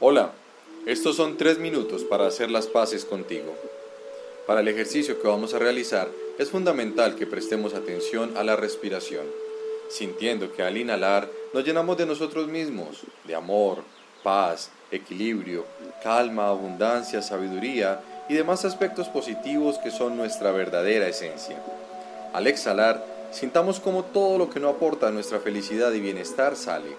Hola, 0.00 0.30
estos 0.86 1.16
son 1.16 1.36
tres 1.36 1.58
minutos 1.58 2.04
para 2.04 2.28
hacer 2.28 2.52
las 2.52 2.68
paces 2.68 3.04
contigo. 3.04 3.52
Para 4.46 4.60
el 4.60 4.68
ejercicio 4.68 5.20
que 5.20 5.26
vamos 5.26 5.54
a 5.54 5.58
realizar 5.58 6.08
es 6.38 6.50
fundamental 6.50 7.16
que 7.16 7.26
prestemos 7.26 7.74
atención 7.74 8.36
a 8.36 8.44
la 8.44 8.54
respiración, 8.54 9.26
sintiendo 9.88 10.52
que 10.52 10.62
al 10.62 10.76
inhalar 10.76 11.28
nos 11.52 11.64
llenamos 11.64 11.96
de 11.96 12.06
nosotros 12.06 12.46
mismos, 12.46 13.02
de 13.24 13.34
amor, 13.34 13.82
paz, 14.22 14.70
equilibrio, 14.92 15.64
calma, 16.00 16.46
abundancia, 16.46 17.20
sabiduría 17.20 18.00
y 18.28 18.34
demás 18.34 18.64
aspectos 18.64 19.08
positivos 19.08 19.78
que 19.78 19.90
son 19.90 20.16
nuestra 20.16 20.52
verdadera 20.52 21.08
esencia. 21.08 21.60
Al 22.32 22.46
exhalar, 22.46 23.04
sintamos 23.32 23.80
como 23.80 24.04
todo 24.04 24.38
lo 24.38 24.48
que 24.48 24.60
no 24.60 24.68
aporta 24.68 25.08
a 25.08 25.10
nuestra 25.10 25.40
felicidad 25.40 25.92
y 25.92 25.98
bienestar 25.98 26.54
sale. 26.54 26.94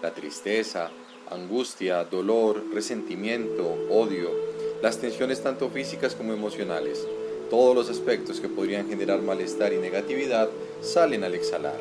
La 0.00 0.12
tristeza, 0.12 0.90
angustia, 1.30 2.04
dolor, 2.04 2.64
resentimiento, 2.72 3.64
odio, 3.90 4.30
las 4.82 4.98
tensiones 4.98 5.42
tanto 5.42 5.68
físicas 5.70 6.14
como 6.14 6.32
emocionales, 6.32 7.06
todos 7.50 7.74
los 7.74 7.90
aspectos 7.90 8.40
que 8.40 8.48
podrían 8.48 8.88
generar 8.88 9.22
malestar 9.22 9.72
y 9.72 9.78
negatividad 9.78 10.48
salen 10.82 11.24
al 11.24 11.34
exhalar. 11.34 11.78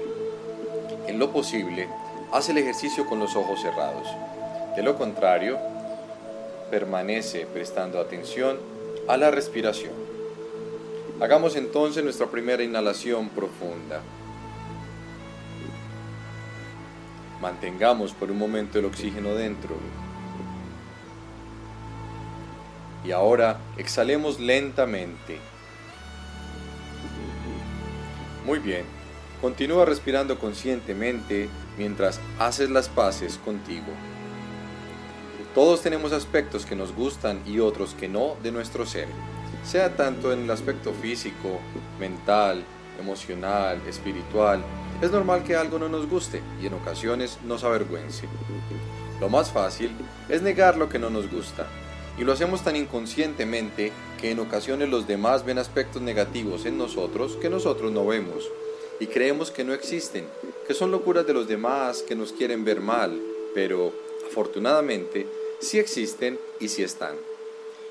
En 1.07 1.19
lo 1.19 1.31
posible, 1.31 1.87
haz 2.31 2.49
el 2.49 2.57
ejercicio 2.57 3.05
con 3.05 3.19
los 3.19 3.35
ojos 3.35 3.61
cerrados. 3.61 4.07
De 4.75 4.83
lo 4.83 4.97
contrario, 4.97 5.57
permanece 6.69 7.45
prestando 7.45 7.99
atención 7.99 8.57
a 9.07 9.17
la 9.17 9.31
respiración. 9.31 9.93
Hagamos 11.19 11.55
entonces 11.55 12.03
nuestra 12.03 12.27
primera 12.27 12.63
inhalación 12.63 13.29
profunda. 13.29 14.01
Mantengamos 17.41 18.13
por 18.13 18.31
un 18.31 18.37
momento 18.37 18.79
el 18.79 18.85
oxígeno 18.85 19.35
dentro. 19.35 19.75
Y 23.03 23.11
ahora 23.11 23.59
exhalemos 23.77 24.39
lentamente. 24.39 25.39
Muy 28.45 28.59
bien. 28.59 28.85
Continúa 29.41 29.85
respirando 29.85 30.39
conscientemente 30.39 31.47
mientras 31.77 32.19
haces 32.39 32.71
las 32.71 32.89
paces 32.89 33.37
contigo. 33.37 33.85
Todos 35.53 35.81
tenemos 35.81 36.11
aspectos 36.11 36.65
que 36.65 36.75
nos 36.75 36.93
gustan 36.93 37.41
y 37.45 37.59
otros 37.59 37.93
que 37.93 38.07
no 38.07 38.35
de 38.41 38.51
nuestro 38.51 38.85
ser, 38.85 39.07
sea 39.63 39.95
tanto 39.95 40.31
en 40.31 40.43
el 40.43 40.51
aspecto 40.51 40.93
físico, 40.93 41.59
mental, 41.99 42.63
emocional, 42.99 43.81
espiritual. 43.87 44.63
Es 44.99 45.11
normal 45.11 45.43
que 45.43 45.55
algo 45.55 45.77
no 45.77 45.89
nos 45.89 46.09
guste 46.09 46.41
y 46.59 46.65
en 46.65 46.73
ocasiones 46.73 47.37
nos 47.45 47.63
avergüence. 47.63 48.27
Lo 49.21 49.29
más 49.29 49.51
fácil 49.51 49.91
es 50.27 50.41
negar 50.41 50.75
lo 50.75 50.89
que 50.89 50.97
no 50.97 51.11
nos 51.11 51.29
gusta, 51.29 51.67
y 52.17 52.23
lo 52.23 52.33
hacemos 52.33 52.63
tan 52.63 52.75
inconscientemente 52.75 53.91
que 54.19 54.31
en 54.31 54.39
ocasiones 54.39 54.89
los 54.89 55.05
demás 55.05 55.45
ven 55.45 55.59
aspectos 55.59 56.01
negativos 56.01 56.65
en 56.65 56.79
nosotros 56.79 57.37
que 57.39 57.49
nosotros 57.49 57.91
no 57.91 58.07
vemos, 58.07 58.49
y 58.99 59.05
creemos 59.05 59.51
que 59.51 59.63
no 59.63 59.73
existen, 59.73 60.25
que 60.67 60.73
son 60.73 60.89
locuras 60.89 61.27
de 61.27 61.33
los 61.33 61.47
demás 61.47 62.01
que 62.01 62.15
nos 62.15 62.33
quieren 62.33 62.65
ver 62.65 62.81
mal, 62.81 63.21
pero 63.53 63.93
afortunadamente 64.27 65.27
sí 65.59 65.77
existen 65.77 66.39
y 66.59 66.69
sí 66.69 66.81
están. 66.81 67.15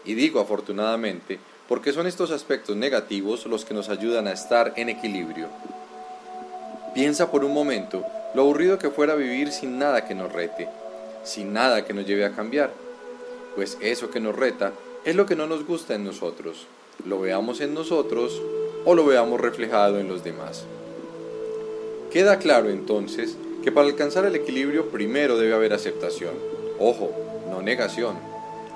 Y 0.05 0.15
digo 0.15 0.41
afortunadamente 0.41 1.39
porque 1.69 1.93
son 1.93 2.07
estos 2.07 2.31
aspectos 2.31 2.77
negativos 2.77 3.47
los 3.47 3.65
que 3.65 3.75
nos 3.75 3.89
ayudan 3.89 4.27
a 4.27 4.33
estar 4.33 4.73
en 4.77 4.89
equilibrio. 4.89 5.49
Piensa 6.97 7.30
por 7.30 7.44
un 7.44 7.52
momento 7.52 8.06
lo 8.34 8.41
aburrido 8.41 8.78
que 8.78 8.89
fuera 8.89 9.16
vivir 9.16 9.52
sin 9.52 9.78
nada 9.78 10.06
que 10.06 10.14
nos 10.14 10.33
rete, 10.33 10.66
sin 11.25 11.53
nada 11.53 11.84
que 11.84 11.92
nos 11.92 12.06
lleve 12.06 12.25
a 12.25 12.34
cambiar, 12.34 12.70
pues 13.55 13.77
eso 13.83 14.08
que 14.08 14.19
nos 14.19 14.34
reta 14.34 14.72
es 15.05 15.14
lo 15.14 15.27
que 15.27 15.36
no 15.36 15.47
nos 15.47 15.66
gusta 15.66 15.94
en 15.94 16.05
nosotros, 16.05 16.66
lo 17.05 17.20
veamos 17.20 17.61
en 17.61 17.75
nosotros 17.75 18.41
o 18.86 18.94
lo 18.94 19.05
veamos 19.05 19.38
reflejado 19.38 20.00
en 20.00 20.09
los 20.09 20.25
demás. 20.25 20.65
Queda 22.10 22.38
claro 22.38 22.71
entonces 22.71 23.37
que 23.62 23.71
para 23.71 23.88
alcanzar 23.88 24.25
el 24.25 24.34
equilibrio 24.34 24.88
primero 24.88 25.37
debe 25.37 25.53
haber 25.53 25.75
aceptación. 25.75 26.32
Ojo, 26.81 27.10
no 27.50 27.60
negación. 27.60 28.16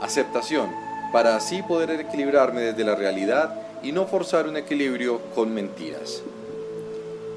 Aceptación 0.03 0.69
para 1.11 1.37
así 1.37 1.63
poder 1.63 1.99
equilibrarme 1.99 2.61
desde 2.61 2.85
la 2.85 2.97
realidad 2.97 3.63
y 3.83 3.93
no 3.93 4.07
forzar 4.07 4.47
un 4.47 4.59
equilibrio 4.59 5.23
con 5.35 5.55
mentiras. 5.55 6.23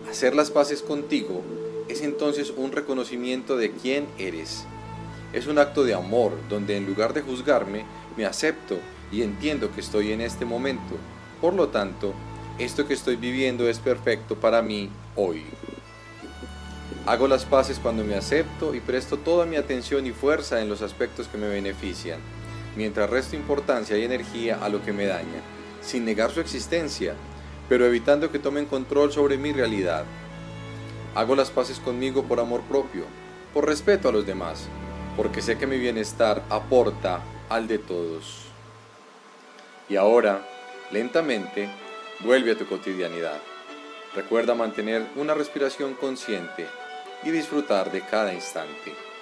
Hacer 0.09 0.35
las 0.35 0.51
paces 0.51 0.81
contigo 0.81 1.41
es 1.87 2.01
entonces 2.01 2.53
un 2.55 2.71
reconocimiento 2.71 3.57
de 3.57 3.71
quién 3.71 4.07
eres. 4.17 4.65
Es 5.33 5.47
un 5.47 5.57
acto 5.57 5.83
de 5.83 5.93
amor 5.93 6.33
donde 6.49 6.77
en 6.77 6.85
lugar 6.85 7.13
de 7.13 7.21
juzgarme, 7.21 7.85
me 8.15 8.25
acepto 8.25 8.77
y 9.11 9.23
entiendo 9.23 9.71
que 9.73 9.81
estoy 9.81 10.11
en 10.11 10.21
este 10.21 10.45
momento. 10.45 10.95
Por 11.41 11.53
lo 11.53 11.69
tanto, 11.69 12.13
esto 12.59 12.87
que 12.87 12.93
estoy 12.93 13.15
viviendo 13.15 13.67
es 13.67 13.79
perfecto 13.79 14.35
para 14.35 14.61
mí 14.61 14.89
hoy. 15.15 15.43
Hago 17.05 17.27
las 17.27 17.45
paces 17.45 17.79
cuando 17.79 18.03
me 18.03 18.15
acepto 18.15 18.75
y 18.75 18.79
presto 18.79 19.17
toda 19.17 19.45
mi 19.45 19.55
atención 19.55 20.05
y 20.05 20.11
fuerza 20.11 20.61
en 20.61 20.69
los 20.69 20.81
aspectos 20.81 21.27
que 21.27 21.37
me 21.37 21.47
benefician 21.47 22.19
mientras 22.75 23.09
resto 23.09 23.35
importancia 23.35 23.97
y 23.97 24.03
energía 24.03 24.59
a 24.61 24.69
lo 24.69 24.83
que 24.83 24.93
me 24.93 25.05
daña, 25.05 25.41
sin 25.81 26.05
negar 26.05 26.31
su 26.31 26.39
existencia, 26.39 27.15
pero 27.69 27.85
evitando 27.85 28.31
que 28.31 28.39
tomen 28.39 28.65
control 28.65 29.11
sobre 29.11 29.37
mi 29.37 29.51
realidad. 29.51 30.05
Hago 31.15 31.35
las 31.35 31.51
paces 31.51 31.79
conmigo 31.79 32.23
por 32.23 32.39
amor 32.39 32.61
propio, 32.61 33.05
por 33.53 33.67
respeto 33.67 34.09
a 34.09 34.11
los 34.11 34.25
demás, 34.25 34.67
porque 35.15 35.41
sé 35.41 35.57
que 35.57 35.67
mi 35.67 35.77
bienestar 35.77 36.43
aporta 36.49 37.21
al 37.49 37.67
de 37.67 37.77
todos. 37.77 38.45
Y 39.89 39.95
ahora, 39.95 40.47
lentamente, 40.91 41.69
vuelve 42.21 42.51
a 42.51 42.57
tu 42.57 42.65
cotidianidad. 42.65 43.39
Recuerda 44.15 44.55
mantener 44.55 45.05
una 45.15 45.33
respiración 45.33 45.93
consciente 45.93 46.67
y 47.23 47.31
disfrutar 47.31 47.91
de 47.91 48.01
cada 48.01 48.33
instante. 48.33 49.12